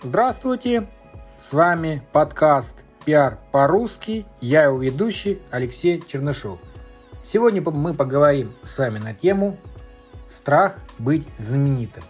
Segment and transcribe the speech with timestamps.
[0.00, 0.86] Здравствуйте!
[1.38, 4.26] С вами подкаст «Пиар по-русски».
[4.40, 6.60] Я его ведущий Алексей Чернышов.
[7.20, 9.58] Сегодня мы поговорим с вами на тему
[10.28, 12.04] «Страх быть знаменитым».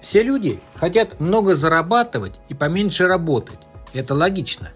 [0.00, 3.58] Все люди хотят много зарабатывать и поменьше работать.
[3.92, 4.70] Это логично.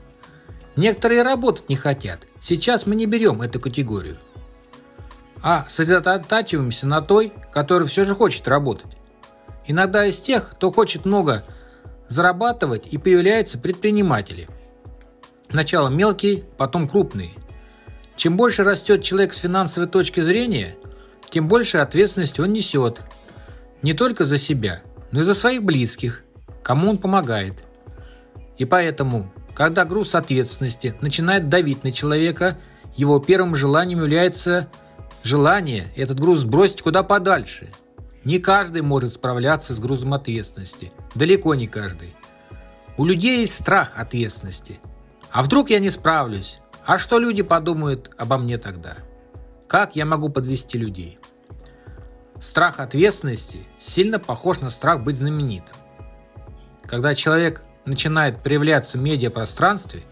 [0.76, 2.26] Некоторые работать не хотят.
[2.42, 4.18] Сейчас мы не берем эту категорию.
[5.42, 8.98] А сосредотачиваемся на той, которая все же хочет работать.
[9.66, 11.44] Иногда из тех, кто хочет много
[12.10, 14.48] зарабатывать, и появляются предприниматели.
[15.48, 17.30] Сначала мелкие, потом крупные.
[18.16, 20.74] Чем больше растет человек с финансовой точки зрения,
[21.30, 23.00] тем больше ответственности он несет.
[23.80, 26.22] Не только за себя, но и за своих близких,
[26.62, 27.54] кому он помогает.
[28.58, 32.58] И поэтому, когда груз ответственности начинает давить на человека,
[32.96, 34.68] его первым желанием является
[35.22, 37.68] желание этот груз сбросить куда подальше–
[38.24, 40.92] не каждый может справляться с грузом ответственности.
[41.14, 42.14] Далеко не каждый.
[42.96, 44.78] У людей есть страх ответственности.
[45.30, 46.58] А вдруг я не справлюсь?
[46.84, 48.96] А что люди подумают обо мне тогда?
[49.68, 51.18] Как я могу подвести людей?
[52.40, 55.76] Страх ответственности сильно похож на страх быть знаменитым.
[56.82, 60.02] Когда человек начинает проявляться в медиапространстве,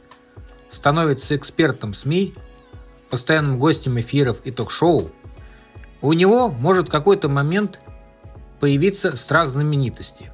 [0.70, 2.34] становится экспертом СМИ,
[3.10, 5.10] постоянным гостем эфиров и ток-шоу,
[6.00, 7.80] у него может какой-то момент
[8.60, 10.30] появиться страх знаменитости.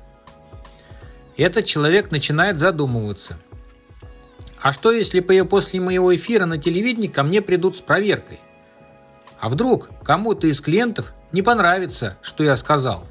[1.36, 3.38] Этот человек начинает задумываться.
[4.60, 8.40] А что, если после моего эфира на телевидении ко мне придут с проверкой?
[9.38, 13.06] А вдруг кому-то из клиентов не понравится, что я сказал?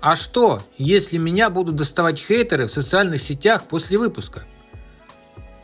[0.00, 4.44] А что, если меня будут доставать хейтеры в социальных сетях после выпуска?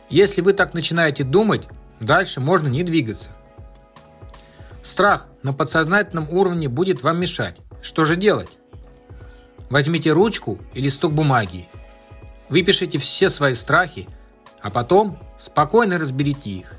[0.09, 1.67] Если вы так начинаете думать,
[1.99, 3.29] дальше можно не двигаться.
[4.83, 7.57] Страх на подсознательном уровне будет вам мешать.
[7.83, 8.57] Что же делать?
[9.69, 11.67] Возьмите ручку и листок бумаги.
[12.47, 14.07] Выпишите все свои страхи,
[14.61, 16.75] а потом спокойно разберите их.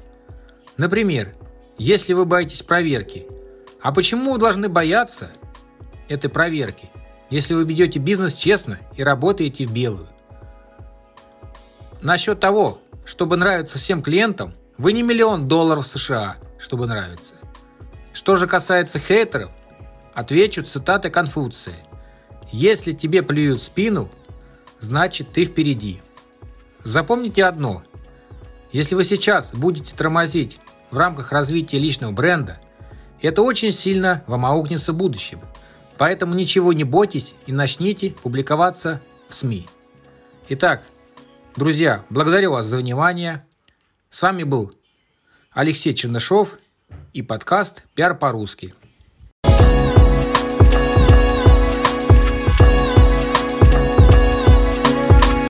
[0.78, 1.34] Например,
[1.76, 3.26] если вы боитесь проверки,
[3.82, 5.30] а почему вы должны бояться
[6.08, 6.90] этой проверки,
[7.28, 10.08] если вы ведете бизнес честно и работаете в белую?
[12.00, 17.34] Насчет того, чтобы нравиться всем клиентам, вы не миллион долларов США, чтобы нравиться.
[18.14, 19.50] Что же касается хейтеров–
[20.14, 21.74] Отвечу цитатой Конфуция.
[22.52, 24.08] «Если тебе плюют в спину,
[24.78, 26.00] значит ты впереди».
[26.84, 27.82] Запомните одно.
[28.70, 30.60] Если вы сейчас будете тормозить
[30.90, 32.60] в рамках развития личного бренда,
[33.22, 35.40] это очень сильно вам аукнется в будущем.
[35.96, 39.66] Поэтому ничего не бойтесь и начните публиковаться в СМИ.
[40.50, 40.82] Итак,
[41.56, 43.46] друзья, благодарю вас за внимание.
[44.10, 44.74] С вами был
[45.50, 46.58] Алексей Чернышов
[47.12, 48.74] и подкаст «Пиар по-русски».